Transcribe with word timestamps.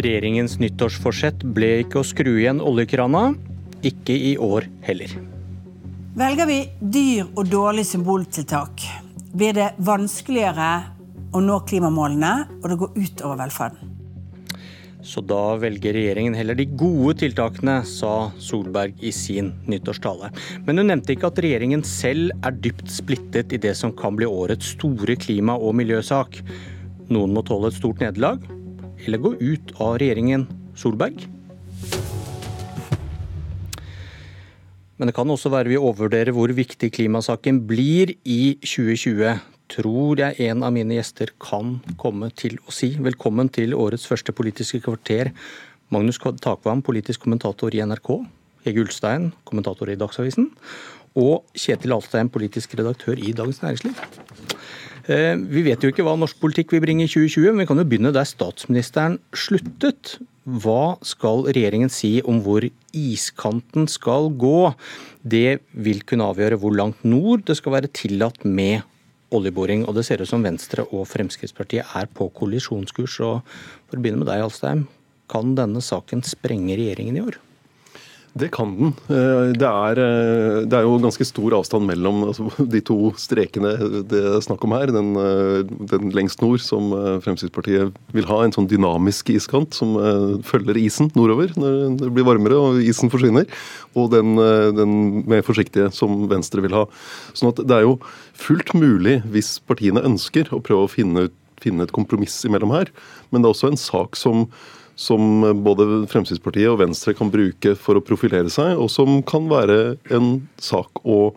Regjeringens 0.00 0.54
nyttårsforsett 0.62 1.42
ble 1.56 1.82
ikke 1.82 2.00
å 2.00 2.06
skru 2.06 2.32
igjen 2.38 2.62
oljekrana. 2.64 3.34
Ikke 3.84 4.14
i 4.16 4.32
år 4.40 4.64
heller. 4.86 5.12
Velger 6.16 6.48
vi 6.48 6.58
dyr 6.80 7.28
og 7.28 7.46
dårlig 7.48 7.84
symboltiltak, 7.88 8.82
blir 9.36 9.54
det 9.56 9.68
vanskeligere 9.78 10.70
å 11.36 11.40
nå 11.44 11.60
klimamålene, 11.68 12.32
og 12.60 12.66
det 12.66 12.78
går 12.80 12.96
ut 12.98 13.22
over 13.28 13.38
velferden. 13.44 13.96
Så 15.06 15.22
da 15.24 15.54
velger 15.56 15.94
regjeringen 15.96 16.34
heller 16.36 16.56
de 16.58 16.66
gode 16.80 17.14
tiltakene, 17.22 17.78
sa 17.88 18.30
Solberg 18.42 19.00
i 19.00 19.12
sin 19.16 19.52
nyttårstale. 19.70 20.28
Men 20.66 20.82
hun 20.82 20.90
nevnte 20.92 21.14
ikke 21.14 21.30
at 21.30 21.40
regjeringen 21.40 21.84
selv 21.86 22.34
er 22.44 22.56
dypt 22.66 22.90
splittet 22.92 23.54
i 23.56 23.60
det 23.62 23.72
som 23.78 23.94
kan 23.96 24.18
bli 24.18 24.28
årets 24.28 24.74
store 24.74 25.16
klima- 25.20 25.56
og 25.56 25.76
miljøsak. 25.80 26.42
Noen 27.08 27.32
må 27.36 27.44
tåle 27.46 27.70
et 27.70 27.78
stort 27.80 28.02
nederlag, 28.04 28.44
eller 29.04 29.22
gå 29.22 29.34
ut 29.40 29.74
av 29.78 29.98
regjeringen 30.00 30.46
Solberg. 30.78 31.26
Men 35.00 35.08
det 35.08 35.16
kan 35.16 35.30
også 35.32 35.48
være 35.52 35.72
vi 35.72 35.80
overvurderer 35.80 36.34
hvor 36.36 36.52
viktig 36.52 36.90
klimasaken 36.92 37.62
blir 37.68 38.12
i 38.28 38.58
2020 38.60 39.38
tror 39.70 40.18
jeg 40.20 40.48
en 40.50 40.64
av 40.66 40.74
mine 40.74 40.96
gjester 40.98 41.30
kan 41.40 41.78
komme 42.00 42.30
til 42.36 42.58
å 42.66 42.74
si. 42.74 42.92
Velkommen 43.00 43.50
til 43.54 43.76
årets 43.78 44.06
første 44.10 44.34
Politiske 44.36 44.82
kvarter. 44.84 45.30
Magnus 45.94 46.18
Takvam, 46.18 46.82
politisk 46.86 47.24
kommentator 47.24 47.74
i 47.74 47.82
NRK. 47.86 48.10
Hege 48.66 48.84
Ulstein, 48.84 49.30
kommentator 49.48 49.90
i 49.90 49.98
Dagsavisen. 49.98 50.50
Og 51.18 51.46
Kjetil 51.58 51.94
Alstein, 51.96 52.30
politisk 52.30 52.76
redaktør 52.78 53.18
i 53.18 53.32
Dagens 53.34 53.62
Næringsliv. 53.62 53.96
Eh, 55.08 55.36
vi 55.38 55.62
vet 55.64 55.80
jo 55.82 55.90
ikke 55.92 56.04
hva 56.04 56.16
norsk 56.18 56.40
politikk 56.42 56.74
vil 56.74 56.82
bringe 56.84 57.06
i 57.06 57.10
2020, 57.10 57.54
men 57.54 57.62
vi 57.62 57.68
kan 57.70 57.80
jo 57.80 57.86
begynne 57.88 58.12
der 58.14 58.28
statsministeren 58.28 59.18
sluttet. 59.32 60.18
Hva 60.44 60.96
skal 61.06 61.46
regjeringen 61.48 61.92
si 61.92 62.18
om 62.26 62.40
hvor 62.44 62.64
iskanten 62.96 63.88
skal 63.88 64.30
gå? 64.40 64.72
Det 65.22 65.60
vil 65.72 66.02
kunne 66.08 66.30
avgjøre 66.32 66.58
hvor 66.60 66.74
langt 66.76 67.04
nord 67.04 67.44
det 67.48 67.58
skal 67.60 67.76
være 67.76 67.92
tillatt 67.96 68.44
med 68.44 68.82
oljeboring. 69.36 69.84
Og 69.86 69.96
det 69.96 70.06
ser 70.08 70.22
ut 70.22 70.30
som 70.30 70.44
Venstre 70.44 70.86
og 70.90 71.06
Fremskrittspartiet 71.10 71.94
er 71.96 72.10
på 72.12 72.30
kollisjonskurs. 72.36 73.20
Og 73.26 73.44
for 73.44 73.98
å 73.98 74.02
begynne 74.02 74.24
med 74.24 74.32
deg, 74.32 74.44
Alstein. 74.46 74.88
Kan 75.30 75.54
denne 75.54 75.82
saken 75.84 76.24
sprenge 76.26 76.74
regjeringen 76.74 77.20
i 77.20 77.24
år? 77.28 77.38
Det 78.38 78.46
kan 78.54 78.70
den. 78.76 78.92
Eh, 79.10 79.50
det 79.58 79.66
er, 79.66 79.98
eh, 79.98 80.60
det 80.70 80.76
er, 80.76 80.86
jo 80.86 81.00
ganske 81.02 81.26
stor 81.26 81.56
avstand 81.58 81.86
mellom 81.88 82.22
altså, 82.28 82.46
de 82.74 82.80
to 82.86 83.10
strekene 83.18 83.72
det 84.06 84.20
er 84.20 84.44
snakk 84.44 84.62
om 84.66 84.74
her. 84.76 84.92
Den, 84.94 85.10
eh, 85.18 85.66
den, 85.90 86.12
lengst 86.14 86.42
nord, 86.42 86.62
som 86.62 86.92
Fremskrittspartiet 87.24 87.96
vil 88.14 88.28
ha, 88.30 88.40
en 88.44 88.54
sånn 88.54 88.70
dynamisk 88.70 89.32
iskant 89.34 89.74
som 89.74 89.96
følger 90.46 90.78
isen 90.78 91.10
nordover 91.18 91.52
når 91.58 91.98
det 92.00 92.10
blir 92.14 92.26
varmere 92.28 92.58
og 92.58 92.80
isen 92.84 93.10
forsvinner. 93.10 93.48
Og 93.98 94.10
den, 94.14 94.36
den 94.78 94.96
mer 95.28 95.42
forsiktige 95.46 95.90
som 95.94 96.28
Venstre 96.30 96.62
vil 96.62 96.76
ha. 96.78 96.86
Sånn 97.34 97.50
at 97.50 97.62
det 97.66 97.80
er 97.80 97.88
jo 97.88 97.96
fullt 98.38 98.74
mulig, 98.78 99.20
hvis 99.34 99.56
partiene 99.66 100.04
ønsker, 100.06 100.52
å 100.54 100.62
prøve 100.62 100.86
å 100.86 100.92
finne, 100.92 101.28
finne 101.62 101.86
et 101.86 101.94
kompromiss 101.94 102.38
imellom 102.46 102.74
her. 102.76 102.92
Men 103.30 103.42
det 103.42 103.50
er 103.50 103.56
også 103.56 103.72
en 103.72 103.80
sak 103.80 104.18
som 104.18 104.46
som 105.00 105.40
både 105.64 105.86
Fremskrittspartiet 106.10 106.68
og 106.68 106.82
Venstre 106.82 107.14
kan 107.16 107.32
bruke 107.32 107.72
for 107.78 107.96
å 107.96 108.04
profilere 108.04 108.52
seg, 108.52 108.76
og 108.76 108.90
som 108.92 109.22
kan 109.24 109.48
være 109.48 109.96
en 110.12 110.34
sak 110.60 111.00
å 111.08 111.32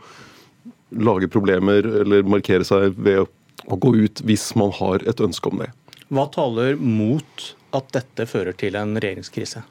lage 0.93 1.29
problemer 1.31 1.87
eller 2.03 2.27
markere 2.27 2.67
seg 2.67 2.97
ved 2.99 3.23
å 3.23 3.79
gå 3.79 3.93
ut 4.03 4.21
hvis 4.27 4.51
man 4.59 4.73
har 4.75 5.05
et 5.07 5.23
ønske 5.23 5.49
om 5.49 5.63
det. 5.63 5.71
Hva 6.13 6.27
taler 6.33 6.75
mot 6.77 7.53
at 7.73 7.93
dette 7.95 8.25
fører 8.29 8.55
til 8.57 8.75
en 8.77 8.93
regjeringskrise? 9.01 9.63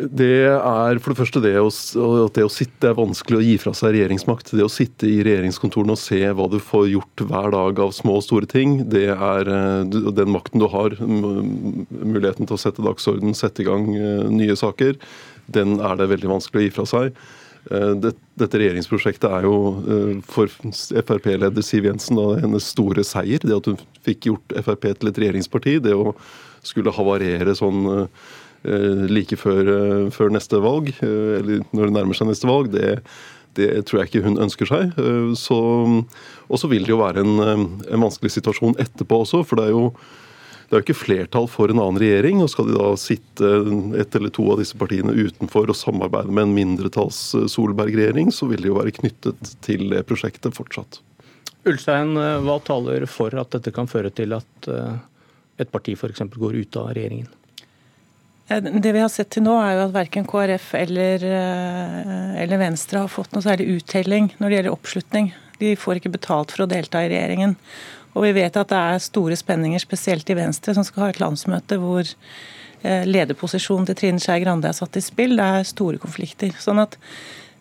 Det 0.00 0.48
er 0.48 0.98
for 1.02 1.12
det 1.12 1.18
første 1.18 1.42
det 1.44 1.52
å, 1.60 1.68
det 2.32 2.44
å 2.46 2.52
sitte 2.52 2.88
er 2.90 2.96
vanskelig 2.96 3.38
å 3.38 3.42
gi 3.44 3.56
fra 3.60 3.72
seg 3.76 3.94
regjeringsmakt. 3.94 4.54
Det 4.56 4.64
å 4.64 4.72
sitte 4.72 5.08
i 5.08 5.20
regjeringskontorene 5.26 5.94
og 5.94 6.00
se 6.00 6.20
hva 6.36 6.48
du 6.50 6.56
får 6.64 6.88
gjort 6.94 7.24
hver 7.28 7.52
dag 7.54 7.82
av 7.84 7.92
små 7.94 8.16
og 8.18 8.24
store 8.26 8.48
ting, 8.50 8.80
det 8.90 9.10
er 9.12 9.52
eh, 9.52 9.98
den 10.16 10.32
makten 10.32 10.62
du 10.62 10.66
har, 10.72 10.96
muligheten 11.00 12.48
til 12.48 12.56
å 12.56 12.60
sette 12.60 12.84
dagsorden, 12.86 13.36
sette 13.36 13.62
i 13.62 13.68
gang 13.68 13.92
eh, 13.94 14.24
nye 14.32 14.56
saker, 14.58 14.96
den 15.52 15.78
er 15.84 16.00
det 16.00 16.10
veldig 16.14 16.32
vanskelig 16.32 16.62
å 16.62 16.66
gi 16.66 16.74
fra 16.74 16.88
seg. 16.88 17.22
Eh, 17.70 17.94
dette 18.00 18.62
regjeringsprosjektet 18.64 19.28
er 19.30 19.46
jo 19.46 19.56
for 20.32 20.48
Frp-leder 20.48 21.66
Siv 21.66 21.90
Jensen 21.90 22.18
da, 22.18 22.30
hennes 22.40 22.72
store 22.72 23.04
seier. 23.06 23.44
Det 23.44 23.60
at 23.60 23.68
hun 23.68 23.80
fikk 24.06 24.32
gjort 24.32 24.60
Frp 24.64 24.94
til 24.94 25.12
et 25.12 25.26
regjeringsparti. 25.26 25.76
Det 25.84 25.92
å 25.92 26.16
skulle 26.66 26.92
havarere 26.94 27.56
sånn 27.56 28.08
Eh, 28.62 29.08
like 29.08 29.36
før, 29.40 29.64
eh, 29.64 30.08
før, 30.12 30.32
neste 30.34 30.60
valg, 30.60 30.90
eh, 31.00 31.36
eller 31.40 31.62
når 31.72 31.88
det 31.88 31.96
nærmer 31.96 32.16
seg 32.16 32.28
neste 32.28 32.48
valg, 32.48 32.68
det, 32.74 32.98
det 33.56 33.86
tror 33.88 34.02
jeg 34.02 34.10
ikke 34.10 34.26
hun 34.26 34.40
ønsker 34.44 34.68
seg. 34.68 34.98
Så, 35.40 35.60
og 36.44 36.60
så 36.60 36.68
vil 36.68 36.84
det 36.84 36.92
jo 36.92 37.00
være 37.00 37.24
en, 37.24 37.40
en, 37.40 38.02
vanskelig 38.04 38.34
situasjon 38.36 38.76
etterpå 38.82 39.22
også, 39.24 39.42
for 39.48 39.60
det 39.60 39.70
er 39.70 39.78
jo 39.78 39.86
det 40.70 40.76
er 40.76 40.82
jo 40.84 40.84
ikke 40.84 41.00
flertall 41.00 41.48
for 41.50 41.72
en 41.72 41.80
annen 41.82 41.98
regjering. 41.98 42.44
og 42.44 42.50
Skal 42.52 42.68
de 42.68 42.76
da 42.76 42.92
sitte 42.94 43.48
ett 43.98 44.14
eller 44.14 44.30
to 44.30 44.44
av 44.52 44.60
disse 44.60 44.78
partiene 44.78 45.16
utenfor 45.16 45.72
og 45.72 45.74
samarbeide 45.74 46.30
med 46.30 46.46
en 46.46 46.52
mindretalls 46.54 47.18
Solberg-regjering, 47.50 48.30
så 48.30 48.46
vil 48.46 48.62
de 48.62 48.70
jo 48.70 48.76
være 48.76 48.94
knyttet 49.00 49.56
til 49.66 49.88
det 49.90 50.04
prosjektet 50.06 50.54
fortsatt. 50.54 51.00
Ulstein, 51.66 52.14
hva 52.14 52.60
taler 52.62 53.08
for 53.10 53.34
at 53.42 53.50
dette 53.56 53.74
kan 53.74 53.90
føre 53.90 54.14
til 54.14 54.36
at 54.38 54.70
et 55.60 55.70
parti 55.72 55.96
f.eks. 55.96 56.24
går 56.34 56.58
ut 56.62 56.80
av 56.80 56.90
regjeringen? 56.96 57.28
Det 58.50 58.92
vi 58.92 58.98
har 58.98 59.10
sett 59.12 59.28
til 59.30 59.44
nå, 59.46 59.52
er 59.62 59.76
jo 59.76 59.82
at 59.84 59.94
verken 59.94 60.24
KrF 60.26 60.72
eller, 60.74 61.22
eh, 61.22 62.40
eller, 62.42 62.58
Venstre 62.58 63.04
har 63.04 63.12
fått 63.12 63.30
noe 63.30 63.44
særlig 63.44 63.76
uttelling 63.76 64.32
når 64.40 64.48
det 64.48 64.56
gjelder 64.56 64.74
oppslutning. 64.74 65.28
De 65.60 65.76
får 65.78 66.00
ikke 66.00 66.16
betalt 66.16 66.50
for 66.50 66.64
å 66.64 66.70
delta 66.70 67.04
i 67.04 67.12
regjeringen. 67.12 67.54
Og 68.16 68.24
vi 68.26 68.32
vet 68.40 68.56
at 68.58 68.72
det 68.72 68.80
er 68.80 69.04
store 69.04 69.38
spenninger, 69.38 69.78
spesielt 69.78 70.32
i 70.34 70.34
Venstre, 70.34 70.74
som 70.74 70.86
skal 70.86 71.04
ha 71.04 71.10
et 71.12 71.20
landsmøte 71.22 71.78
hvor 71.78 72.02
eh, 72.02 73.06
lederposisjonen 73.06 73.86
til 73.86 73.98
Trine 74.00 74.24
Skei 74.24 74.40
Grande 74.42 74.66
er 74.66 74.74
satt 74.74 74.98
i 74.98 75.04
spill. 75.04 75.36
Det 75.38 75.46
er 75.46 75.70
store 75.70 76.02
konflikter. 76.02 76.50
Sånn 76.58 76.82
at 76.82 76.98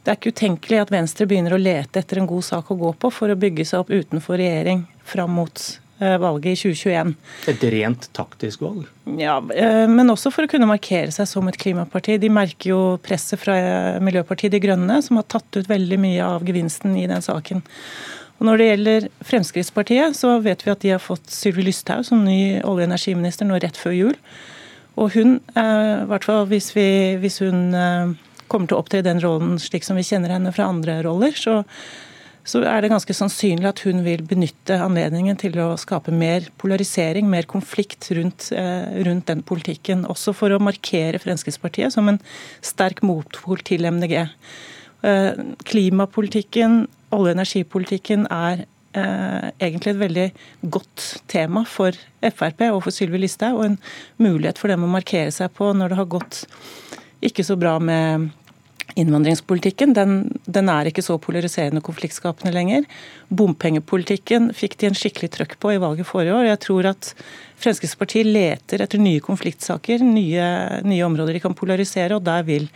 det 0.02 0.10
er 0.10 0.18
ikke 0.18 0.34
utenkelig 0.34 0.81
at 0.81 0.96
Venstre 0.96 1.30
begynner 1.30 1.54
å 1.54 1.62
lete 1.62 2.02
etter 2.02 2.18
en 2.18 2.31
god 2.34 2.50
sak 2.50 2.74
å 2.74 2.80
gå 2.80 2.96
på 2.98 3.14
for 3.14 3.30
å 3.30 3.38
bygge 3.38 3.68
seg 3.68 3.84
opp 3.84 3.94
utenfor 3.94 4.42
regjering 4.42 4.88
fram 5.06 5.38
mot 5.38 5.68
valget 6.00 6.54
i 6.54 6.60
2021. 6.74 7.16
Et 7.52 7.64
rent 7.74 8.08
taktisk 8.16 8.62
valg? 8.64 8.86
Ja, 9.20 9.38
eh, 9.56 9.88
men 9.90 10.12
også 10.12 10.32
for 10.32 10.46
å 10.46 10.52
kunne 10.52 10.70
markere 10.70 11.12
seg 11.12 11.28
som 11.28 11.48
et 11.52 11.58
klimaparti. 11.60 12.20
De 12.22 12.30
merker 12.32 12.72
jo 12.72 12.80
presset 13.04 13.42
fra 13.42 13.56
Miljøpartiet 14.04 14.54
De 14.54 14.62
Grønne, 14.64 15.02
som 15.04 15.20
har 15.20 15.28
tatt 15.32 15.60
ut 15.60 15.70
veldig 15.70 16.00
mye 16.00 16.24
av 16.24 16.46
gevinsten 16.48 16.96
i 17.00 17.08
den 17.10 17.26
saken. 17.26 17.64
Og 18.40 18.48
Når 18.48 18.58
det 18.58 18.70
gjelder 18.70 19.10
Fremskrittspartiet, 19.28 20.16
så 20.16 20.38
vet 20.40 20.64
vi 20.64 20.72
at 20.72 20.86
de 20.86 20.94
har 20.96 21.04
fått 21.04 21.28
Sylvi 21.28 21.68
Lysthaug 21.68 22.06
som 22.08 22.24
ny 22.24 22.62
olje- 22.62 22.64
og 22.64 22.86
energiminister 22.88 23.46
nå 23.46 23.60
rett 23.60 23.76
før 23.76 23.98
jul. 23.98 24.16
Og 24.96 25.12
hun, 25.16 25.42
eh, 25.56 26.04
i 26.04 26.08
hvert 26.08 26.24
fall 26.28 26.46
hvis, 26.48 26.72
vi, 26.76 27.18
hvis 27.20 27.40
hun 27.44 27.76
kommer 28.48 28.68
til 28.68 28.78
å 28.78 28.81
opptre 28.81 29.00
i 29.00 29.06
den 29.06 29.20
rollen 29.20 29.60
slik 29.62 29.84
som 29.86 30.00
vi 30.00 30.08
kjenner 30.08 30.31
henne 30.34 30.54
fra 30.56 30.70
andre 30.72 31.02
roller, 31.04 31.36
så 31.36 31.64
så 32.50 32.62
er 32.66 32.82
det 32.82 32.90
ganske 32.90 33.14
sannsynlig 33.14 33.68
at 33.70 33.82
hun 33.86 34.02
vil 34.06 34.24
benytte 34.26 34.80
anledningen 34.82 35.38
til 35.38 35.58
å 35.62 35.76
skape 35.78 36.14
mer 36.16 36.48
polarisering, 36.62 37.28
mer 37.30 37.46
konflikt 37.50 38.10
rundt, 38.18 38.50
eh, 38.52 38.90
rundt 39.06 39.28
den 39.30 39.44
politikken. 39.44 40.06
Også 40.10 40.34
for 40.34 40.50
å 40.50 40.62
markere 40.62 41.22
Fremskrittspartiet 41.22 41.94
som 41.94 42.10
en 42.10 42.20
sterk 42.62 43.04
motpol 43.06 43.62
til 43.62 43.86
MDG. 43.86 44.30
Eh, 45.04 45.34
klimapolitikken, 45.64 46.88
olje- 47.12 47.32
og 47.32 47.38
energipolitikken 47.38 48.26
er 48.32 48.66
eh, 48.94 49.51
egentlig 49.62 49.94
et 49.94 50.01
veldig 50.01 50.31
godt 50.72 51.22
tema 51.28 51.63
for 51.66 51.94
Frp 52.24 52.62
og 52.72 52.84
for 52.84 52.92
Sylvi 52.92 53.22
Listhaug, 53.22 53.60
og 53.60 53.66
en 53.66 53.80
mulighet 54.18 54.57
for 54.57 54.68
dem 54.68 54.84
å 54.84 54.90
markere 54.90 55.31
seg 55.31 55.54
på 55.54 55.69
når 55.78 55.90
det 55.90 56.00
har 56.01 56.10
gått 56.10 56.46
ikke 57.22 57.44
så 57.44 57.57
bra 57.60 57.78
med 57.80 58.30
Innvandringspolitikken 59.00 59.94
den, 59.96 60.16
den, 60.46 60.69
er 60.72 60.90
ikke 60.90 61.04
så 61.06 61.16
polariserende 61.22 61.84
konfliktskapende 61.86 62.51
lenger. 62.56 62.88
Bompengepolitikken 63.31 64.50
fikk 64.57 64.80
de 64.81 64.90
en 64.90 64.98
skikkelig 64.98 65.31
trøkk 65.36 65.56
på 65.62 65.75
i 65.75 65.80
valget 65.81 66.10
forrige 66.10 66.36
år. 66.36 66.50
Jeg 66.50 66.62
tror 66.66 66.90
at 66.92 67.13
Fremskrittspartiet 67.60 68.28
leter 68.28 68.84
etter 68.84 69.01
nye 69.01 69.22
konfliktsaker, 69.24 70.04
nye, 70.04 70.50
nye 70.88 71.06
områder 71.07 71.38
de 71.38 71.44
kan 71.44 71.56
polarisere, 71.57 72.18
og 72.18 72.25
der 72.28 72.46
vil, 72.48 72.68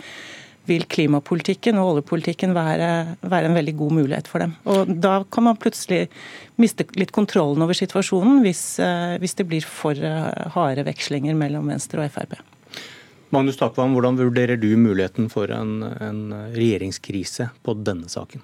vil 0.69 0.87
klimapolitikken 0.91 1.79
og 1.81 1.93
oljepolitikken 1.93 2.55
være, 2.55 2.89
være, 3.21 3.49
en 3.49 3.59
veldig 3.59 3.75
god 3.83 3.99
mulighet 3.99 4.31
for 4.31 4.43
dem. 4.43 4.55
Og 4.69 4.95
Da 5.03 5.21
kan 5.31 5.47
man 5.49 5.59
plutselig 5.59 6.07
miste 6.61 6.87
litt 6.99 7.15
kontrollen 7.15 7.63
over 7.63 7.75
situasjonen 7.79 8.43
hvis, 8.45 8.65
eh, 8.79 9.15
hvis 9.23 9.39
det 9.39 9.49
blir 9.49 9.67
for 9.67 9.97
eh, 9.97 10.49
harde 10.55 10.87
vekslinger 10.87 11.35
mellom 11.35 11.71
Venstre 11.73 12.03
og 12.03 12.11
Frp. 12.11 12.37
Magnus 13.33 13.57
Takvam, 13.57 13.95
hvordan 13.97 14.19
vurderer 14.19 14.59
du 14.61 14.69
muligheten 14.77 15.29
for 15.33 15.49
en, 15.49 15.81
en 15.81 16.25
regjeringskrise 16.53 17.49
på 17.65 17.73
denne 17.81 18.11
saken? 18.11 18.43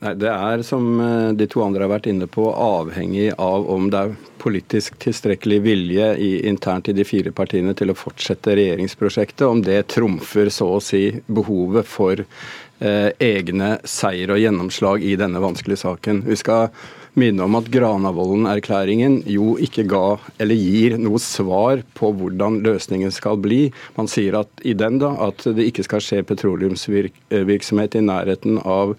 Nei, 0.00 0.14
Det 0.16 0.28
er, 0.32 0.62
som 0.64 1.00
eh, 1.00 1.32
de 1.36 1.46
to 1.50 1.60
andre 1.64 1.84
har 1.84 1.92
vært 1.92 2.08
inne 2.08 2.28
på, 2.30 2.46
avhengig 2.52 3.30
av 3.36 3.66
om 3.72 3.90
det 3.92 4.00
er 4.00 4.14
politisk 4.40 4.96
tilstrekkelig 5.02 5.58
vilje 5.64 6.06
i, 6.16 6.30
internt 6.48 6.88
i 6.88 6.96
de 6.96 7.04
fire 7.04 7.32
partiene 7.36 7.74
til 7.76 7.92
å 7.92 7.96
fortsette 7.98 8.56
regjeringsprosjektet. 8.56 9.44
Om 9.44 9.60
det 9.66 9.82
trumfer 9.92 10.48
så 10.52 10.70
å 10.76 10.80
si 10.84 11.04
behovet 11.28 11.88
for 11.88 12.20
eh, 12.20 13.10
egne 13.20 13.74
seier 13.84 14.32
og 14.32 14.40
gjennomslag 14.40 15.04
i 15.04 15.18
denne 15.20 15.42
vanskelige 15.44 15.84
saken. 15.84 16.24
Vi 16.28 16.40
skal 16.40 16.72
minne 17.18 17.44
om 17.44 17.56
at 17.58 17.68
Granavolden-erklæringen 17.72 19.20
jo 19.30 19.56
ikke 19.60 19.84
ga 19.90 20.04
eller 20.40 20.58
gir 20.58 20.96
noe 21.00 21.18
svar 21.22 21.82
på 21.98 22.12
hvordan 22.16 22.60
løsningen 22.64 23.12
skal 23.14 23.40
bli. 23.42 23.70
Man 23.96 24.10
sier 24.10 24.40
at 24.42 24.62
i 24.66 24.74
den 24.78 25.00
da, 25.02 25.12
at 25.28 25.44
det 25.56 25.66
ikke 25.70 25.86
skal 25.86 26.04
skje 26.04 26.22
petroleumsvirksomhet 26.28 27.98
i 27.98 28.04
nærheten 28.06 28.60
av 28.62 28.94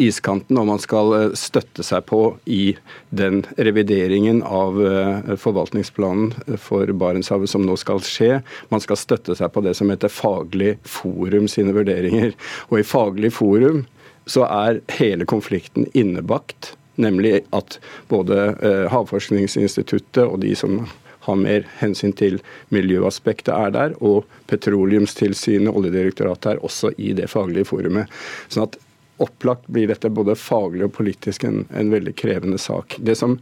iskanten, 0.00 0.58
og 0.58 0.68
man 0.72 0.82
skal 0.82 1.14
eh, 1.16 1.26
støtte 1.38 1.84
seg 1.86 2.04
på 2.10 2.20
i 2.50 2.74
den 3.14 3.44
revideringen 3.56 4.42
av 4.42 4.78
eh, 4.82 5.34
forvaltningsplanen 5.40 6.58
for 6.60 6.90
Barentshavet 6.90 7.50
som 7.50 7.64
nå 7.66 7.78
skal 7.80 8.02
skje. 8.04 8.40
Man 8.74 8.82
skal 8.82 9.00
støtte 9.00 9.38
seg 9.38 9.52
på 9.54 9.64
det 9.64 9.76
som 9.78 9.92
heter 9.92 10.12
Faglig 10.12 10.76
forum 10.88 11.48
sine 11.50 11.74
vurderinger. 11.76 12.34
Og 12.70 12.80
i 12.80 12.86
Faglig 12.86 13.32
forum 13.38 13.84
så 14.30 14.46
er 14.48 14.80
hele 14.96 15.26
konflikten 15.28 15.86
innebakt 15.92 16.74
Nemlig 17.00 17.40
at 17.56 17.78
både 18.08 18.38
eh, 18.62 18.84
Havforskningsinstituttet 18.92 20.22
og 20.24 20.38
de 20.44 20.54
som 20.58 20.84
har 21.24 21.36
mer 21.40 21.66
hensyn 21.80 22.12
til 22.12 22.40
miljøaspektet 22.74 23.52
er 23.54 23.70
der, 23.74 23.94
og 24.04 24.28
Petroleumstilsynet 24.50 25.70
og 25.70 25.80
Oljedirektoratet 25.80 26.50
er 26.52 26.64
også 26.66 26.92
i 27.00 27.14
det 27.16 27.30
faglige 27.32 27.68
forumet. 27.70 28.12
Sånn 28.52 28.68
at 28.68 28.76
opplagt 29.24 29.70
blir 29.72 29.88
dette 29.88 30.10
både 30.12 30.36
faglig 30.36 30.88
og 30.88 30.94
politisk 30.98 31.46
en, 31.48 31.64
en 31.72 31.92
veldig 31.92 32.14
krevende 32.18 32.58
sak. 32.60 32.98
Det 32.98 33.16
som 33.16 33.38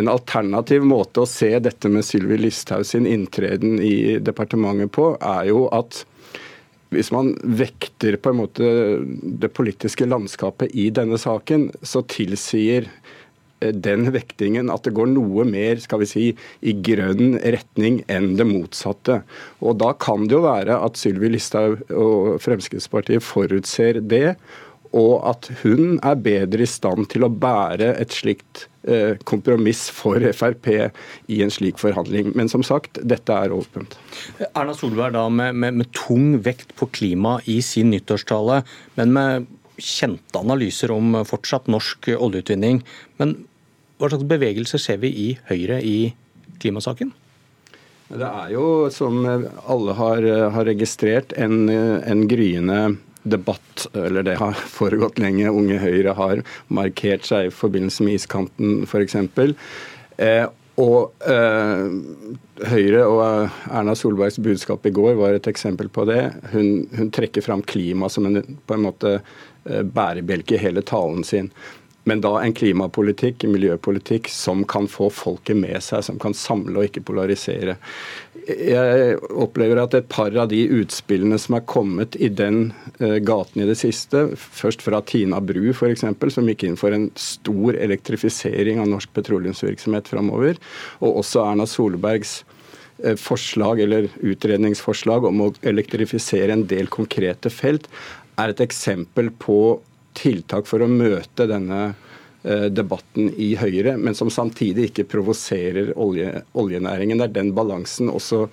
en 0.00 0.08
alternativ 0.08 0.84
måte 0.88 1.22
å 1.22 1.28
se 1.28 1.52
dette 1.62 1.90
med 1.92 2.06
Sylvi 2.06 2.38
Listhaug 2.40 2.86
sin 2.88 3.06
inntreden 3.06 3.78
i 3.84 4.18
departementet 4.22 4.92
på, 4.96 5.12
er 5.20 5.50
jo 5.50 5.66
at 5.76 6.04
hvis 6.90 7.12
man 7.14 7.34
vekter 7.42 8.18
på 8.18 8.32
en 8.32 8.40
måte 8.42 8.68
det 9.42 9.52
politiske 9.54 10.08
landskapet 10.08 10.74
i 10.74 10.88
denne 10.94 11.18
saken, 11.20 11.68
så 11.86 12.02
tilsier 12.10 12.88
eh, 13.62 13.70
den 13.70 14.08
vektingen 14.14 14.72
at 14.74 14.86
det 14.86 14.94
går 14.98 15.12
noe 15.12 15.46
mer 15.48 15.78
skal 15.82 16.02
vi 16.02 16.10
si, 16.10 16.24
i 16.60 16.74
grønn 16.74 17.38
retning 17.38 18.00
enn 18.10 18.32
det 18.40 18.48
motsatte. 18.50 19.20
Og 19.62 19.78
Da 19.82 19.92
kan 20.02 20.26
det 20.26 20.38
jo 20.38 20.46
være 20.48 20.80
at 20.82 20.98
Sylvi 20.98 21.30
Listhaug 21.36 21.84
og 21.94 22.40
Fremskrittspartiet 22.42 23.24
forutser 23.24 24.02
det, 24.02 24.34
og 24.90 25.22
at 25.30 25.46
hun 25.62 26.00
er 26.02 26.18
bedre 26.18 26.66
i 26.66 26.70
stand 26.70 27.06
til 27.12 27.22
å 27.22 27.30
bære 27.30 27.94
et 28.02 28.14
slikt 28.14 28.66
kompromiss 29.28 29.90
for 29.92 30.22
Frp 30.32 30.68
i 31.28 31.42
en 31.44 31.52
slik 31.52 31.78
forhandling. 31.78 32.30
Men 32.34 32.48
som 32.48 32.62
sagt, 32.64 33.00
dette 33.04 33.34
er 33.34 33.52
åpent. 33.52 33.98
Erna 34.54 34.72
Solberg 34.76 35.12
da 35.18 35.26
med, 35.28 35.54
med, 35.54 35.80
med 35.82 35.90
tung 35.92 36.38
vekt 36.44 36.72
på 36.78 36.88
klima 36.88 37.38
i 37.44 37.60
sin 37.64 37.92
nyttårstale, 37.92 38.62
men 38.96 39.12
med 39.16 39.50
kjente 39.80 40.40
analyser 40.40 40.92
om 40.92 41.18
fortsatt 41.28 41.68
norsk 41.72 42.10
oljeutvinning. 42.16 42.82
Men 43.20 43.36
hva 44.00 44.10
slags 44.10 44.28
bevegelser 44.28 44.80
ser 44.80 45.00
vi 45.02 45.12
i 45.12 45.28
Høyre 45.50 45.80
i 45.84 46.12
klimasaken? 46.60 47.12
Det 48.10 48.26
er 48.26 48.48
jo, 48.56 48.64
som 48.90 49.22
alle 49.22 49.94
har, 49.94 50.24
har 50.56 50.66
registrert, 50.66 51.34
en, 51.38 51.68
en 51.70 52.24
gryende 52.30 52.80
debatt, 53.22 53.86
eller 53.94 54.24
det 54.26 54.38
har 54.40 54.52
foregått 54.52 55.20
lenge. 55.20 55.50
Unge 55.50 55.80
Høyre 55.82 56.14
har 56.16 56.42
markert 56.68 57.28
seg 57.28 57.48
i 57.48 57.54
forbindelse 57.54 58.06
med 58.06 58.20
iskanten 58.20 58.82
f.eks. 58.88 59.16
Eh, 60.20 60.46
og 60.80 61.26
eh, 61.28 61.86
Høyre 62.70 63.04
og 63.08 63.22
Erna 63.68 63.96
Solbergs 63.98 64.38
budskap 64.42 64.86
i 64.86 64.94
går 64.94 65.18
var 65.18 65.36
et 65.36 65.48
eksempel 65.50 65.90
på 65.92 66.06
det. 66.08 66.22
Hun, 66.54 66.86
hun 66.96 67.12
trekker 67.12 67.44
fram 67.44 67.64
klima 67.66 68.08
som 68.12 68.28
en, 68.28 68.40
på 68.40 68.76
en 68.76 68.86
måte 68.86 69.18
eh, 69.18 69.82
bærebjelke 69.84 70.56
i 70.56 70.62
hele 70.62 70.84
talen 70.86 71.26
sin. 71.26 71.50
Men 72.08 72.22
da 72.24 72.32
en 72.40 72.54
klimapolitikk, 72.56 73.44
en 73.44 73.52
miljøpolitikk, 73.52 74.30
som 74.32 74.62
kan 74.68 74.88
få 74.88 75.10
folket 75.12 75.58
med 75.60 75.82
seg, 75.84 76.04
som 76.06 76.20
kan 76.20 76.34
samle 76.36 76.78
og 76.78 76.88
ikke 76.88 77.02
polarisere. 77.10 77.76
Jeg 78.48 79.18
opplever 79.28 79.82
at 79.82 79.96
et 79.98 80.08
par 80.10 80.32
av 80.40 80.48
de 80.50 80.62
utspillene 80.80 81.36
som 81.40 81.58
er 81.58 81.66
kommet 81.68 82.16
i 82.16 82.30
den 82.32 82.70
uh, 83.02 83.18
gaten 83.20 83.62
i 83.62 83.68
det 83.68 83.76
siste, 83.82 84.30
først 84.36 84.84
fra 84.86 85.02
Tina 85.04 85.42
Bru 85.44 85.68
f.eks., 85.74 86.06
som 86.32 86.48
gikk 86.48 86.64
inn 86.66 86.78
for 86.80 86.96
en 86.96 87.10
stor 87.20 87.76
elektrifisering 87.76 88.80
av 88.80 88.88
norsk 88.94 89.12
petroleumsvirksomhet 89.18 90.08
framover, 90.08 90.56
og 91.04 91.20
også 91.20 91.44
Erna 91.44 91.68
Solbergs 91.68 92.40
uh, 93.04 93.12
forslag 93.20 93.84
eller 93.84 94.08
utredningsforslag 94.24 95.28
om 95.28 95.44
å 95.44 95.52
elektrifisere 95.60 96.56
en 96.56 96.64
del 96.70 96.88
konkrete 96.88 97.52
felt, 97.52 97.92
er 98.40 98.54
et 98.54 98.64
eksempel 98.64 99.28
på 99.36 99.60
tiltak 100.18 100.68
for 100.70 100.82
å 100.82 100.90
møte 100.90 101.46
denne 101.50 101.80
eh, 102.42 102.68
debatten 102.72 103.30
i 103.36 103.52
Høyre, 103.60 103.96
men 104.00 104.16
som 104.18 104.32
samtidig 104.32 104.90
ikke 104.90 105.08
provoserer 105.16 105.92
olje, 106.00 106.44
oljenæringen. 106.58 107.20
Det 107.20 107.30
er 107.30 107.38
den 107.40 107.54
balansen 107.56 108.12
også, 108.12 108.46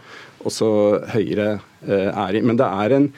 også 0.48 0.70
Høyre 1.14 1.50
eh, 1.88 2.10
er 2.12 2.40
i. 2.40 2.44
Men 2.46 2.60
det 2.60 2.72
er 2.86 2.98
en, 3.00 3.12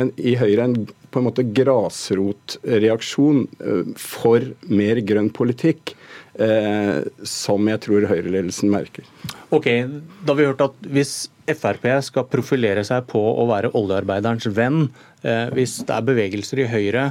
en, 0.00 0.14
i 0.16 0.36
Høyre 0.40 0.68
en 0.68 0.80
på 1.10 1.18
en 1.18 1.26
måte 1.26 1.42
grasrotreaksjon 1.56 3.44
eh, 3.58 3.94
for 3.98 4.52
mer 4.70 5.02
grønn 5.06 5.32
politikk. 5.34 5.96
Eh, 6.40 7.00
som 7.26 7.66
jeg 7.68 7.80
tror 7.84 8.06
Høyre-ledelsen 8.08 8.70
merker. 8.70 9.04
Ok, 9.52 9.66
Da 9.66 10.30
har 10.30 10.38
vi 10.38 10.46
hørt 10.46 10.62
at 10.62 10.86
hvis 10.86 11.28
Frp 11.50 11.88
skal 12.06 12.28
profilere 12.30 12.84
seg 12.86 13.08
på 13.10 13.18
å 13.18 13.44
være 13.50 13.72
oljearbeiderens 13.76 14.46
venn, 14.54 14.86
eh, 15.26 15.50
hvis 15.52 15.80
det 15.84 15.96
er 15.96 16.06
bevegelser 16.06 16.62
i 16.62 16.68
Høyre 16.70 17.10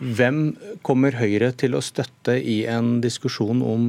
hvem 0.00 0.42
kommer 0.86 1.16
Høyre 1.20 1.52
til 1.60 1.76
å 1.76 1.84
støtte 1.84 2.38
i 2.40 2.62
en 2.70 2.98
diskusjon 3.04 3.60
om 3.60 3.88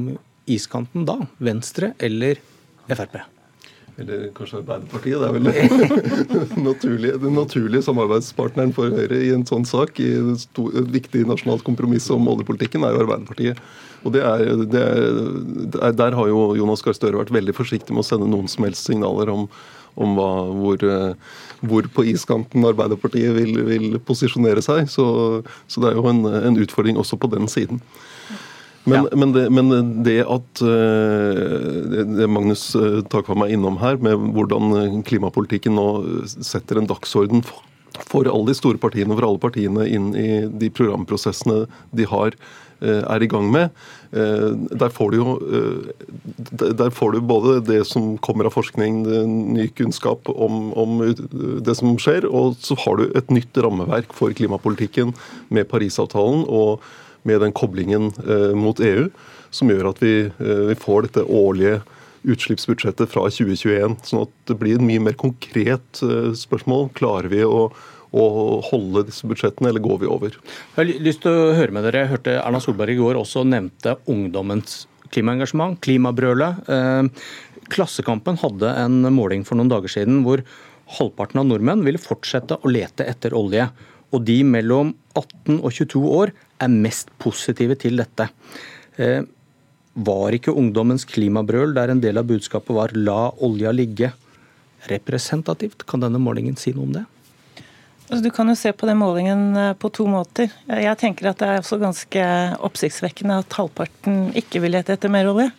iskanten 0.50 1.06
da? 1.08 1.22
Venstre 1.40 1.94
eller 2.02 2.40
Frp? 2.90 3.22
Eller 4.00 4.30
kanskje 4.36 4.62
Arbeiderpartiet. 4.62 5.20
Det 5.20 5.28
er 5.28 5.34
vel 5.36 5.48
den 6.52 6.64
naturlige, 6.64 7.32
naturlige 7.32 7.84
samarbeidspartneren 7.86 8.72
for 8.76 8.92
Høyre 8.92 9.20
i 9.20 9.32
en 9.34 9.44
sånn 9.48 9.66
sak. 9.68 10.00
I 10.00 10.14
et 10.16 10.92
viktig 10.94 11.26
nasjonalt 11.28 11.64
kompromiss 11.66 12.08
om 12.12 12.28
oljepolitikken 12.32 12.84
er 12.86 12.96
jo 12.96 13.04
Arbeiderpartiet. 13.04 13.60
Og 14.02 14.16
det 14.16 14.24
er, 14.26 14.46
det 14.72 14.82
er, 14.82 15.92
Der 15.94 16.16
har 16.18 16.30
jo 16.30 16.48
Jonas 16.58 16.82
Gahr 16.84 16.96
Støre 16.96 17.20
vært 17.20 17.34
veldig 17.34 17.54
forsiktig 17.56 17.94
med 17.94 18.02
å 18.02 18.08
sende 18.08 18.30
noen 18.30 18.50
som 18.50 18.66
helst 18.66 18.88
signaler 18.88 19.30
om, 19.32 19.46
om 20.00 20.14
hva, 20.16 20.30
hvor, 20.56 20.84
hvor, 21.60 21.88
på 21.94 22.06
iskanten 22.12 22.64
Arbeiderpartiet 22.68 23.34
vil, 23.36 23.58
vil 23.66 23.98
posisjonere 24.06 24.64
seg. 24.64 24.88
Så, 24.92 25.06
så, 25.66 25.82
det 25.82 25.92
er 25.92 26.00
jo 26.00 26.08
en, 26.10 26.24
en, 26.26 26.60
utfordring 26.62 27.00
også 27.00 27.18
på 27.20 27.30
den 27.32 27.50
siden. 27.50 27.82
Men, 28.84 29.06
ja. 29.06 29.16
men, 29.16 29.34
det, 29.34 29.44
men 29.54 29.68
det, 30.02 30.16
at 30.26 30.62
eh, 30.66 32.00
det 32.18 32.26
Magnus 32.26 32.64
eh, 32.74 33.02
Takvam 33.12 33.44
er 33.44 33.52
innom 33.54 33.78
her, 33.78 34.00
med 34.02 34.18
hvordan 34.34 35.04
klimapolitikken 35.06 35.76
nå 35.78 35.86
setter 36.32 36.80
en 36.80 36.88
dagsorden 36.90 37.44
for, 37.46 37.62
for 38.08 38.28
alle 38.28 38.50
de 38.50 38.58
store 38.58 38.80
partiene, 38.82 39.14
for 39.14 39.28
alle 39.28 39.42
partiene 39.42 39.86
inn 39.88 40.12
i 40.18 40.28
de 40.46 40.72
programprosessene 40.74 41.64
de 41.96 42.08
har 42.10 42.36
Eh, 42.82 43.02
er 43.06 43.22
i 43.22 43.28
gang 43.30 43.46
med. 43.52 43.70
Eh, 44.10 44.48
der 44.74 44.90
får, 44.90 45.12
du 45.12 45.16
jo, 45.20 45.34
eh, 45.38 46.72
der 46.74 46.90
får 46.90 47.12
du 47.12 47.20
både 47.20 47.60
det 47.62 47.84
som 47.86 48.16
kommer 48.18 48.48
av 48.48 48.56
forskning, 48.56 49.04
ny 49.54 49.68
kunnskap 49.78 50.26
om, 50.26 50.72
om, 50.74 50.98
det 51.62 51.76
som 51.78 51.94
skjer, 51.94 52.26
og 52.26 52.58
så 52.58 52.74
har 52.82 52.98
du 52.98 53.04
et 53.14 53.30
nytt 53.30 53.62
rammeverk 53.62 54.10
for 54.16 54.34
klimapolitikken 54.34 55.14
med 55.54 55.70
Parisavtalen 55.70 56.42
og 56.48 56.82
med 57.22 57.38
den 57.44 57.54
koblingen 57.54 58.10
mot 58.58 58.80
EU, 58.82 59.06
som 59.54 59.70
gjør 59.70 59.92
at 59.92 60.00
vi, 60.02 60.16
vi 60.42 60.74
får 60.74 61.06
dette 61.06 61.22
årlige 61.22 61.78
utslippsbudsjettet 62.22 63.10
fra 63.10 63.26
2021. 63.30 63.98
Sånn 64.06 64.24
at 64.26 64.36
det 64.50 64.58
blir 64.60 64.78
et 64.78 64.84
mye 64.84 65.02
mer 65.02 65.18
konkret 65.18 66.02
spørsmål. 66.38 66.90
Klarer 66.98 67.32
vi 67.32 67.42
å 67.46 67.66
og 68.12 68.66
holde 68.68 69.06
disse 69.08 69.24
budsjettene, 69.28 69.70
eller 69.70 69.80
går 69.80 70.02
vi 70.02 70.08
over? 70.12 70.34
Jeg 70.36 70.76
har 70.76 71.04
lyst 71.06 71.22
til 71.24 71.32
å 71.32 71.54
høre 71.56 71.72
med 71.72 71.86
dere. 71.86 72.04
Jeg 72.04 72.12
hørte 72.12 72.34
Erna 72.42 72.60
Solberg 72.60 72.92
i 72.92 73.00
går 73.00 73.16
også 73.16 73.44
nevnte 73.48 73.96
ungdommens 74.12 74.82
klimaengasjement, 75.12 75.80
klimabrølet. 75.84 76.68
Eh, 76.68 77.24
Klassekampen 77.72 78.36
hadde 78.42 78.68
en 78.82 79.00
måling 79.14 79.46
for 79.48 79.56
noen 79.56 79.70
dager 79.72 79.92
siden 79.92 80.20
hvor 80.26 80.42
halvparten 80.98 81.40
av 81.40 81.48
nordmenn 81.48 81.84
ville 81.86 82.00
fortsette 82.00 82.58
å 82.60 82.72
lete 82.72 83.06
etter 83.08 83.36
olje. 83.36 83.70
Og 84.12 84.26
de 84.28 84.42
mellom 84.44 84.92
18 85.16 85.62
og 85.62 85.70
22 85.72 86.02
år 86.12 86.34
er 86.60 86.74
mest 86.74 87.14
positive 87.22 87.78
til 87.80 87.96
dette. 88.02 88.28
Var 89.92 90.36
ikke 90.38 90.54
ungdommens 90.56 91.04
klimabrøl, 91.04 91.74
der 91.76 91.92
en 91.92 92.00
del 92.00 92.18
av 92.18 92.28
budskapet 92.28 92.72
var 92.74 92.88
'la 92.96 93.32
olja 93.44 93.72
ligge', 93.72 94.12
representativt? 94.88 95.86
Kan 95.86 96.00
denne 96.00 96.18
målingen 96.18 96.56
si 96.56 96.72
noe 96.72 96.88
om 96.88 96.92
det? 96.92 97.04
Altså, 98.08 98.24
du 98.24 98.30
kan 98.30 98.48
jo 98.48 98.54
se 98.54 98.72
på 98.72 98.86
den 98.88 98.98
målingen 99.00 99.56
eh, 99.56 99.72
på 99.72 99.88
to 99.88 100.04
måter. 100.10 100.50
Jeg 100.68 100.98
tenker 100.98 101.30
at 101.30 101.38
det 101.38 101.48
er 101.48 101.62
også 101.62 101.78
ganske 101.80 102.24
oppsiktsvekkende 102.60 103.38
at 103.40 103.52
halvparten 103.56 104.32
ikke 104.36 104.60
vil 104.60 104.74
lete 104.76 104.92
etter 104.92 105.08
mer 105.08 105.30
olje. 105.30 105.50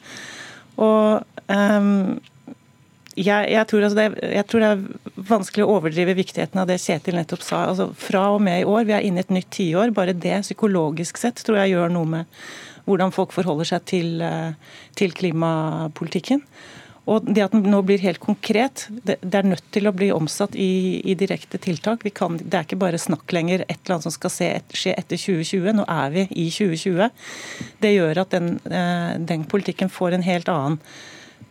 Og 0.77 1.23
um, 1.47 2.19
jeg, 3.17 3.49
jeg, 3.53 3.65
tror 3.69 3.85
altså 3.85 3.97
det, 3.97 4.05
jeg, 4.35 4.45
tror 4.49 4.63
det, 4.63 4.69
er 4.69 5.25
vanskelig 5.29 5.65
å 5.65 5.73
overdrive 5.77 6.15
viktigheten 6.17 6.61
av 6.61 6.69
det 6.69 6.79
Kjetil 6.81 7.17
nettopp 7.17 7.41
sa. 7.45 7.63
Altså, 7.71 7.89
fra 7.97 8.27
og 8.33 8.41
med 8.45 8.61
i 8.61 8.69
år, 8.69 8.85
vi 8.89 8.95
er 8.97 9.05
inne 9.05 9.21
i 9.21 9.25
et 9.25 9.33
nytt 9.33 9.49
tiår. 9.53 9.93
Bare 9.93 10.13
det 10.17 10.43
psykologisk 10.45 11.21
sett 11.21 11.41
tror 11.45 11.61
jeg 11.61 11.73
gjør 11.75 11.93
noe 11.93 12.09
med 12.15 12.37
hvordan 12.87 13.13
folk 13.15 13.33
forholder 13.35 13.73
seg 13.73 13.85
til, 13.89 14.21
eh, 14.21 14.79
til 14.99 15.13
klimapolitikken. 15.15 16.43
Og 17.03 17.25
det 17.27 17.43
at 17.43 17.51
den 17.51 17.65
nå 17.67 17.81
blir 17.83 17.99
helt 17.99 18.21
konkret, 18.23 18.85
det, 19.03 19.17
det 19.19 19.35
er 19.35 19.47
nødt 19.47 19.65
til 19.75 19.89
å 19.89 19.95
bli 19.95 20.07
omsatt 20.15 20.55
i, 20.55 21.01
i 21.03 21.15
direkte 21.19 21.59
tiltak. 21.59 22.05
Kan, 22.15 22.37
det 22.39 22.55
er 22.55 22.63
ikke 22.63 22.79
bare 22.79 23.01
snakk 23.01 23.33
lenger, 23.35 23.65
et 23.67 23.75
eller 23.81 23.97
annet 23.97 24.07
som 24.07 24.13
skal 24.15 24.31
et, 24.47 24.75
skje 24.77 24.93
etter 24.95 25.19
2020. 25.19 25.73
Nå 25.75 25.87
er 25.91 26.13
vi 26.13 26.23
i 26.45 26.45
2020. 26.47 27.09
Det 27.83 27.91
gjør 27.91 28.21
at 28.23 28.37
den, 28.37 28.55
eh, 28.71 29.09
den 29.19 29.43
politikken 29.51 29.91
får 29.91 30.15
en 30.15 30.23
helt 30.23 30.51
annen 30.51 30.77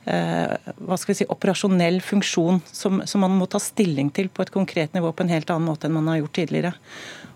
eh, 0.08 0.56
hva 0.80 0.96
skal 0.96 1.12
vi 1.12 1.18
si, 1.20 1.28
operasjonell 1.28 2.00
funksjon 2.00 2.62
som, 2.72 3.02
som, 3.04 3.20
man 3.20 3.36
må 3.36 3.50
ta 3.50 3.60
stilling 3.60 4.08
til 4.16 4.32
på 4.32 4.46
et 4.46 4.54
konkret 4.54 4.96
nivå 4.96 5.12
på 5.12 5.26
en 5.26 5.34
helt 5.34 5.52
annen 5.52 5.68
måte 5.68 5.90
enn 5.90 5.98
man 5.98 6.08
har 6.14 6.22
gjort 6.22 6.36
tidligere. 6.40 6.72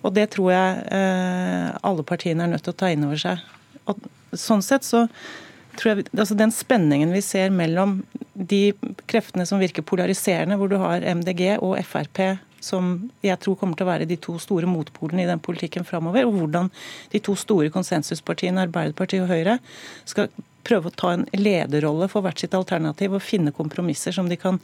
Og 0.06 0.16
Det 0.16 0.30
tror 0.32 0.52
jeg 0.54 0.98
alle 1.82 2.04
partiene 2.06 2.44
er 2.44 2.52
nødt 2.52 2.62
til 2.62 2.70
å 2.70 2.78
ta 2.78 2.92
inn 2.94 3.04
over 3.08 3.18
seg. 3.18 3.40
Og 3.86 4.08
sånn 4.36 4.64
sett 4.64 4.86
så 4.86 5.06
tror 5.76 5.92
jeg, 5.92 6.06
altså 6.16 6.36
Den 6.38 6.52
spenningen 6.54 7.12
vi 7.12 7.20
ser 7.24 7.52
mellom 7.52 7.98
de 8.32 8.72
kreftene 9.08 9.44
som 9.48 9.60
virker 9.60 9.84
polariserende, 9.84 10.56
hvor 10.56 10.70
du 10.72 10.78
har 10.80 11.04
MDG 11.04 11.58
og 11.60 11.76
Frp 11.84 12.22
som 12.66 12.96
jeg 13.24 13.38
tror 13.42 13.56
kommer 13.60 13.78
til 13.78 13.86
å 13.86 13.90
være 13.90 14.08
de 14.08 14.18
to 14.20 14.36
store 14.42 14.68
motpolene 14.70 15.24
i 15.24 15.28
den 15.28 15.42
politikken 15.42 15.86
framover, 15.86 16.26
og 16.26 16.38
hvordan 16.40 16.70
de 17.12 17.20
to 17.22 17.36
store 17.38 17.70
konsensuspartiene, 17.74 18.64
Arbeiderpartiet 18.66 19.22
og 19.24 19.30
Høyre, 19.30 19.58
skal 20.08 20.30
prøve 20.66 20.90
å 20.90 20.94
ta 20.94 21.12
en 21.14 21.24
lederrolle 21.36 22.08
for 22.10 22.24
hvert 22.26 22.42
sitt 22.42 22.54
alternativ 22.58 23.14
og 23.16 23.24
finne 23.24 23.54
kompromisser 23.54 24.14
som 24.14 24.28
de 24.30 24.38
kan 24.40 24.58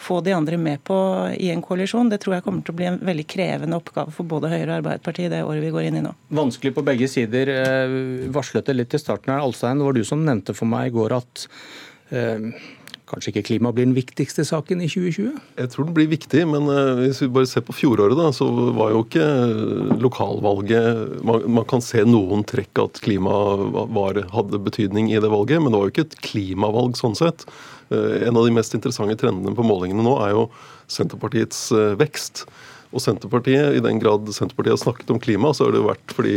få 0.00 0.20
de 0.26 0.34
andre 0.34 0.58
med 0.60 0.82
på 0.86 0.98
i 1.38 1.50
en 1.54 1.62
koalisjon. 1.64 2.10
Det 2.10 2.20
tror 2.24 2.36
jeg 2.36 2.46
kommer 2.46 2.66
til 2.66 2.74
å 2.74 2.78
bli 2.80 2.88
en 2.90 3.00
veldig 3.04 3.26
krevende 3.30 3.78
oppgave 3.78 4.14
for 4.14 4.28
både 4.28 4.50
Høyre 4.52 4.68
og 4.70 4.76
Arbeiderpartiet 4.80 5.32
det 5.32 5.44
året 5.46 5.64
vi 5.64 5.72
går 5.74 5.88
inn 5.88 6.00
i 6.00 6.04
nå. 6.04 6.14
Vanskelig 6.34 6.74
på 6.76 6.86
begge 6.86 7.08
sider. 7.10 7.52
Eh, 7.54 7.98
varslet 8.34 8.66
det 8.66 8.78
litt 8.78 8.96
i 8.96 9.02
starten 9.02 9.34
her, 9.34 9.44
Alstein. 9.44 9.80
Det 9.80 9.88
var 9.88 9.98
du 9.98 10.04
som 10.06 10.24
nevnte 10.26 10.56
for 10.56 10.70
meg 10.70 10.90
i 10.90 10.96
går 10.98 11.18
at 11.20 11.46
eh, 12.10 12.50
Kanskje 13.04 13.34
ikke 13.34 13.48
klima 13.50 13.68
blir 13.74 13.84
den 13.84 13.96
viktigste 13.96 14.46
saken 14.48 14.80
i 14.80 14.86
2020? 14.88 15.34
Jeg 15.60 15.70
tror 15.74 15.84
den 15.84 15.96
blir 15.96 16.08
viktig, 16.08 16.40
men 16.48 16.70
uh, 16.72 17.02
hvis 17.02 17.20
vi 17.20 17.28
bare 17.34 17.48
ser 17.50 17.64
på 17.66 17.76
fjoråret, 17.76 18.16
da, 18.16 18.30
så 18.32 18.48
var 18.72 18.94
jo 18.94 19.02
ikke 19.04 19.26
lokalvalget 20.00 21.20
man, 21.26 21.44
man, 21.58 21.66
kan 21.68 21.84
se 21.84 22.00
noen 22.08 22.46
trekk 22.48 22.80
at 22.80 23.02
klima 23.04 23.34
var, 23.92 24.22
hadde 24.32 24.62
betydning 24.64 25.12
i 25.12 25.20
det 25.20 25.28
valget, 25.28 25.60
men 25.60 25.74
det 25.74 25.82
var 25.82 25.90
jo 25.90 25.94
ikke 25.94 26.06
et 26.08 26.18
klimavalg 26.24 26.96
sånn 26.96 27.18
sett. 27.20 27.44
Uh, 27.92 28.24
en 28.24 28.40
av 28.40 28.48
de 28.48 28.56
mest 28.56 28.72
interessante 28.72 29.20
trendene 29.20 29.52
på 29.52 29.68
målingene 29.68 30.06
nå 30.06 30.16
er 30.24 30.32
jo 30.32 30.48
Senterpartiets 30.88 31.66
uh, 31.76 31.92
vekst. 32.00 32.46
Og 32.94 33.04
Senterpartiet, 33.04 33.76
I 33.76 33.84
den 33.84 34.00
grad 34.00 34.32
Senterpartiet 34.32 34.78
har 34.78 34.84
snakket 34.86 35.12
om 35.12 35.20
klima, 35.20 35.52
så 35.52 35.66
har 35.66 35.74
det 35.74 35.82
jo 35.82 35.88
vært 35.90 36.12
fordi 36.14 36.36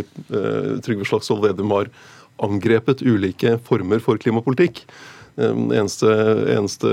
Trygve 0.81 1.05
Slagsvold 1.05 1.43
Vedum 1.43 1.69
har 1.75 1.91
angrepet 2.41 3.03
ulike 3.05 3.59
former 3.67 4.01
for 4.01 4.17
klimapolitikk. 4.17 4.81
Den 5.37 5.69
eneste, 5.69 6.09
eneste, 6.49 6.89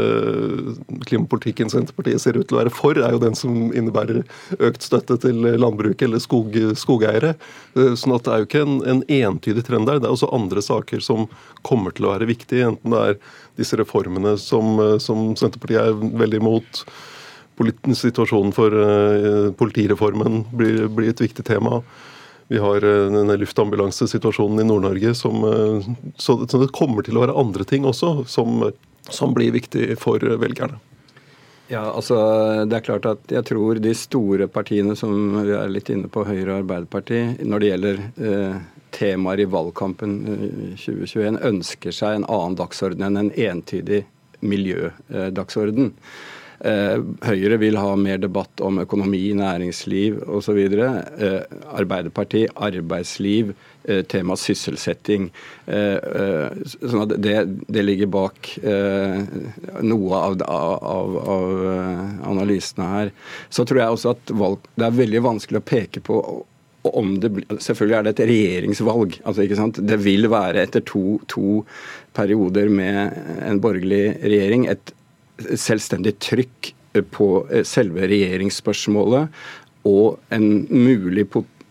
klimapolitikken 1.09 1.71
Senterpartiet 1.73 2.21
ser 2.21 2.37
ut 2.37 2.45
til 2.51 2.59
å 2.59 2.61
være 2.61 2.73
for, 2.75 2.99
er 3.01 3.15
jo 3.17 3.23
den 3.23 3.37
som 3.39 3.71
innebærer 3.73 4.21
økt 4.59 4.85
støtte 4.85 5.17
til 5.23 5.41
landbruket 5.57 6.05
eller 6.05 6.21
skog, 6.21 6.53
skogeiere. 6.77 7.35
Eh, 7.73 7.95
sånn 7.97 8.13
at 8.17 8.27
det 8.27 8.35
er 8.35 8.43
jo 8.43 8.49
ikke 8.51 8.65
en, 8.67 8.77
en, 8.93 9.03
entydig 9.09 9.65
trend 9.65 9.89
der. 9.89 10.03
Det 10.03 10.11
er 10.11 10.17
også 10.19 10.33
andre 10.37 10.65
saker 10.65 11.01
som 11.05 11.25
kommer 11.65 11.97
til 11.97 12.05
å 12.05 12.13
være 12.13 12.29
viktige, 12.29 12.69
enten 12.69 12.93
det 12.93 13.03
er 13.09 13.19
disse 13.57 13.81
reformene 13.81 14.37
som, 14.41 14.77
som 15.01 15.31
Senterpartiet 15.41 15.81
er 15.81 16.17
veldig 16.25 16.43
imot. 16.45 16.85
Situasjonen 17.55 18.53
for 18.53 18.75
uh, 18.75 19.53
politireformen 19.57 20.43
blir, 20.53 20.89
blir 20.91 21.15
et 21.15 21.23
viktig 21.23 21.47
tema. 21.47 21.81
Vi 22.49 22.59
har 22.61 22.85
eh, 22.85 23.05
denne 23.13 23.37
luftambulansesituasjonen 23.41 24.65
i 24.65 24.69
Nord-Norge. 24.69 25.15
Eh, 25.15 25.93
så, 26.17 26.39
det 26.45 26.73
kommer 26.77 27.07
til 27.07 27.19
å 27.19 27.25
være 27.25 27.39
andre 27.41 27.67
ting 27.69 27.87
også 27.89 28.17
som, 28.31 28.67
som 29.09 29.37
blir 29.37 29.55
viktig 29.55 29.95
for 30.01 30.21
velgerne. 30.21 30.81
Ja, 31.73 31.87
altså 31.97 32.17
det 32.69 32.77
er 32.77 32.85
klart 32.85 33.07
at 33.09 33.31
Jeg 33.33 33.47
tror 33.49 33.79
de 33.81 33.95
store 33.97 34.49
partiene 34.53 34.93
som 35.01 35.15
vi 35.39 35.55
er 35.57 35.71
litt 35.73 35.89
inne 35.89 36.11
på, 36.13 36.27
Høyre 36.29 36.51
og 36.51 36.59
Arbeiderpartiet, 36.65 37.41
når 37.41 37.63
det 37.63 37.71
gjelder 37.71 38.03
eh, 38.21 38.59
temaer 38.95 39.41
i 39.41 39.49
valgkampen 39.49 40.19
2021, 40.77 41.25
eh, 41.25 41.41
ønsker 41.49 41.97
seg 41.97 42.19
en 42.19 42.29
annen 42.29 42.59
dagsorden 42.61 43.07
enn 43.09 43.21
en 43.23 43.33
entydig 43.33 44.05
miljødagsorden. 44.45 45.95
Eh, 45.95 46.33
Høyre 46.65 47.59
vil 47.61 47.77
ha 47.77 47.91
mer 48.01 48.21
debatt 48.23 48.63
om 48.65 48.79
økonomi, 48.81 49.35
næringsliv 49.37 50.23
osv. 50.33 50.61
Eh, 50.65 51.35
Arbeiderpartiet 51.77 52.55
arbeidsliv, 52.57 53.53
eh, 53.85 54.01
tema 54.09 54.37
sysselsetting. 54.41 55.29
Sånn 55.67 57.05
at 57.05 57.15
det, 57.21 57.37
det 57.69 57.85
ligger 57.85 58.09
bak 58.15 58.55
noe 59.85 60.23
av, 60.31 60.41
av, 60.49 61.19
av, 61.35 61.53
analysene 62.33 62.89
her. 62.95 63.13
Så 63.53 63.69
tror 63.69 63.83
jeg 63.83 63.99
også 63.99 64.17
at 64.17 64.35
valg, 64.35 64.65
det 64.81 64.89
er 64.89 64.99
veldig 65.03 65.25
vanskelig 65.29 65.61
å 65.61 65.69
peke 65.75 66.05
på 66.05 66.19
det, 66.85 67.31
selvfølgelig 67.65 67.97
er 67.97 68.03
det 68.05 68.13
et 68.13 68.27
regjeringsvalg. 68.29 69.21
altså? 69.25 69.71
Det 69.81 69.97
vil 70.05 70.29
være 70.29 70.63
etter 70.67 70.81
to, 70.85 71.21
to 71.29 71.65
perioder 72.13 72.69
med 72.69 73.17
en 73.43 73.61
borgerlig 73.61 74.19
regjering 74.23 74.69
et 74.69 74.93
selvstendig 75.39 76.17
trykk 76.23 76.73
på 77.15 77.29
eh, 77.51 77.65
selve 77.67 78.07
regjeringsspørsmålet 78.11 79.45
og 79.85 80.21
en 80.33 80.67
mulig 80.71 81.27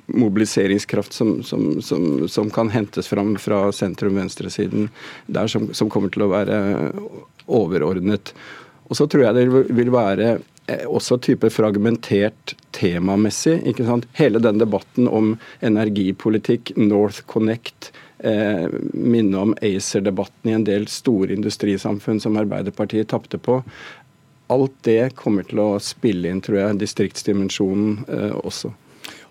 mobiliseringskraft 0.06 1.14
som, 1.16 1.38
som, 1.44 1.82
som, 1.82 2.28
som 2.30 2.50
kan 2.54 2.70
hentes 2.70 3.08
fram 3.08 3.36
fra 3.40 3.72
sentrum-venstresiden 3.72 4.90
der, 5.26 5.48
som, 5.48 5.90
kommer 5.90 6.12
til 6.14 6.26
å 6.26 6.32
være 6.34 6.58
overordnet. 7.48 8.34
Og 8.90 9.00
så 9.00 9.08
tror 9.08 9.26
jeg 9.26 9.38
det 9.40 9.64
vil 9.74 9.94
være 9.94 10.28
eh, 10.68 10.84
også 10.86 11.18
type 11.24 11.50
fragmentert 11.54 12.56
temamessig. 12.76 13.62
ikke 13.70 13.88
sant? 13.88 14.10
Hele 14.20 14.44
den 14.44 14.60
debatten 14.62 15.08
om 15.08 15.38
energipolitikk, 15.64 16.76
North 16.78 17.24
Connect, 17.32 17.94
eh, 18.24 18.68
minne 18.94 19.42
om 19.42 19.56
ACER-debatten 19.62 20.52
i 20.52 20.56
en 20.58 20.68
del 20.68 20.88
store 20.92 21.36
industrisamfunn 21.36 22.22
som 22.24 22.40
Arbeiderpartiet 22.40 23.12
tapte 23.14 23.40
på. 23.42 23.62
Alt 24.54 24.80
det 24.88 25.16
kommer 25.20 25.46
til 25.48 25.62
å 25.64 25.70
spille 25.84 26.30
inn, 26.30 26.42
tror 26.44 26.60
jeg, 26.60 26.80
distriktsdimensjonen 26.84 28.00
eh, 28.08 28.40
også. 28.44 28.74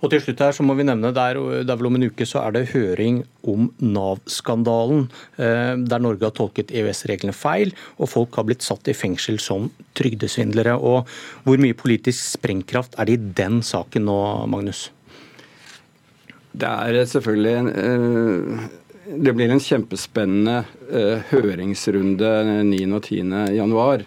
Og 0.02 0.10
til 0.10 0.18
slutt 0.24 0.40
her 0.42 0.54
så 0.54 0.64
må 0.66 0.74
vi 0.74 0.84
nevne, 0.86 1.12
der, 1.14 1.38
der 1.62 1.78
vel 1.78 1.88
Om 1.88 1.98
en 2.00 2.08
uke 2.10 2.26
så 2.26 2.40
er 2.42 2.56
det 2.56 2.72
høring 2.72 3.20
om 3.46 3.68
Nav-skandalen, 3.78 5.06
eh, 5.38 5.74
der 5.78 6.02
Norge 6.02 6.26
har 6.26 6.34
tolket 6.34 6.72
EØS-reglene 6.74 7.34
feil, 7.36 7.70
og 7.98 8.10
folk 8.10 8.34
har 8.38 8.48
blitt 8.48 8.66
satt 8.66 8.90
i 8.90 8.96
fengsel 8.96 9.38
som 9.42 9.70
trygdesvindlere. 9.98 10.74
Og 10.74 11.06
Hvor 11.46 11.62
mye 11.62 11.78
politisk 11.78 12.18
sprengkraft 12.34 12.98
er 12.98 13.06
det 13.06 13.14
i 13.18 13.30
den 13.42 13.62
saken 13.62 14.06
nå, 14.10 14.18
Magnus? 14.50 14.88
Det 16.52 16.68
er 16.68 16.98
selvfølgelig 17.08 17.52
en, 17.58 17.68
eh, 17.70 18.68
det 19.16 19.32
blir 19.36 19.50
en 19.52 19.60
kjempespennende 19.60 20.62
uh, 20.92 21.22
høringsrunde 21.32 22.30
9. 22.68 22.80
og 22.96 23.08
10. 23.08 23.36
januar. 23.56 24.04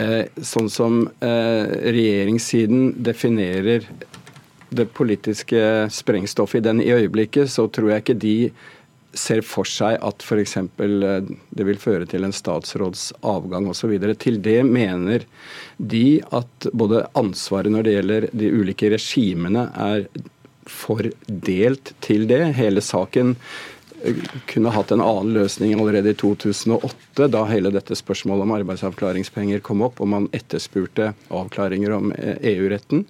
Uh, 0.00 0.24
sånn 0.42 0.70
som 0.72 1.04
uh, 1.06 1.64
regjeringssiden 1.84 2.94
definerer 3.06 3.86
det 4.74 4.88
politiske 4.96 5.86
sprengstoffet 5.94 6.62
i 6.62 6.66
den 6.66 6.82
i 6.82 6.90
øyeblikket, 6.94 7.52
så 7.52 7.68
tror 7.70 7.92
jeg 7.92 8.04
ikke 8.04 8.22
de 8.24 8.38
ser 9.14 9.44
for 9.46 9.68
seg 9.68 10.00
at 10.02 10.24
f.eks. 10.26 10.56
det 10.74 11.66
vil 11.68 11.78
føre 11.78 12.08
til 12.10 12.26
en 12.26 12.34
statsråds 12.34 13.12
avgang 13.22 13.68
osv. 13.70 13.92
Til 14.18 14.40
det 14.42 14.60
mener 14.66 15.26
de 15.78 16.18
at 16.34 16.68
både 16.74 17.04
ansvaret 17.14 17.70
når 17.70 17.86
det 17.86 17.94
gjelder 17.94 18.26
de 18.34 18.50
ulike 18.58 18.90
regimene, 18.90 19.68
er 19.70 20.08
fordelt 20.66 21.92
til 22.02 22.26
det. 22.26 22.42
Hele 22.58 22.82
saken 22.82 23.36
kunne 24.50 24.72
hatt 24.74 24.92
en 24.94 25.02
annen 25.04 25.32
løsning 25.36 25.74
allerede 25.78 26.12
i 26.12 26.18
2008, 26.18 27.28
da 27.32 27.44
hele 27.48 27.72
dette 27.74 27.96
spørsmålet 27.98 28.46
om 28.46 28.54
arbeidsavklaringspenger 28.58 29.62
kom 29.64 29.84
opp, 29.86 30.02
og 30.04 30.10
man 30.12 30.28
etterspurte 30.36 31.12
avklaringer 31.32 31.96
om 31.96 32.12
EU-retten, 32.18 33.04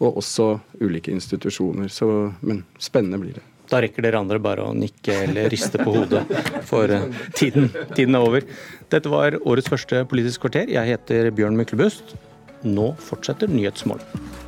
og 0.00 0.20
også 0.22 0.50
ulike 0.80 1.12
institusjoner. 1.14 1.92
Så, 1.92 2.32
men 2.40 2.64
spennende 2.82 3.20
blir 3.22 3.38
det. 3.38 3.44
Da 3.68 3.82
rekker 3.84 4.04
dere 4.04 4.20
andre 4.22 4.40
bare 4.40 4.64
å 4.64 4.74
nikke 4.76 5.14
eller 5.26 5.50
riste 5.52 5.80
på 5.82 5.92
hodet, 5.92 6.24
for 6.68 6.88
eh, 6.88 7.04
tiden, 7.36 7.68
tiden 7.92 8.16
er 8.16 8.24
over. 8.24 8.48
Dette 8.88 9.12
var 9.12 9.36
årets 9.44 9.68
første 9.68 10.06
Politisk 10.08 10.46
kvarter. 10.46 10.72
Jeg 10.72 10.94
heter 10.94 11.28
Bjørn 11.36 11.58
Myklebust. 11.58 12.16
Nå 12.64 12.94
fortsetter 13.04 13.50
Nyhetsmorgen. 13.52 14.47